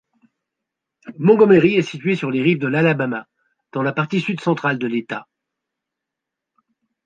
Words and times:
Montgomery 1.19 1.75
est 1.75 1.83
située 1.83 2.15
sur 2.15 2.31
les 2.31 2.41
rives 2.41 2.57
de 2.57 2.65
l'Alabama, 2.65 3.27
dans 3.71 3.83
la 3.83 3.93
partie 3.93 4.19
sud-centrale 4.19 4.79
de 4.79 4.87
l'État. 4.87 5.27